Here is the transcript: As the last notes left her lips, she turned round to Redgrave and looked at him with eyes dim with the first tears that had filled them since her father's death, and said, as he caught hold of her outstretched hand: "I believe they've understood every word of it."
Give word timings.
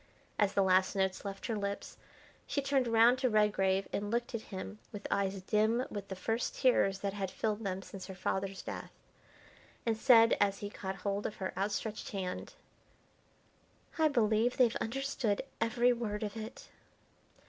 As 0.39 0.53
the 0.53 0.63
last 0.63 0.95
notes 0.95 1.25
left 1.25 1.45
her 1.45 1.55
lips, 1.55 1.97
she 2.47 2.59
turned 2.59 2.87
round 2.87 3.19
to 3.19 3.29
Redgrave 3.29 3.87
and 3.93 4.09
looked 4.09 4.33
at 4.33 4.41
him 4.49 4.79
with 4.91 5.05
eyes 5.11 5.43
dim 5.43 5.85
with 5.91 6.07
the 6.07 6.15
first 6.15 6.55
tears 6.55 7.01
that 7.01 7.13
had 7.13 7.29
filled 7.29 7.63
them 7.63 7.83
since 7.83 8.07
her 8.07 8.15
father's 8.15 8.63
death, 8.63 8.89
and 9.85 9.95
said, 9.95 10.35
as 10.41 10.57
he 10.57 10.71
caught 10.71 10.95
hold 11.05 11.27
of 11.27 11.35
her 11.35 11.53
outstretched 11.55 12.09
hand: 12.13 12.53
"I 13.99 14.07
believe 14.07 14.57
they've 14.57 14.75
understood 14.77 15.43
every 15.61 15.93
word 15.93 16.23
of 16.23 16.35
it." 16.35 16.67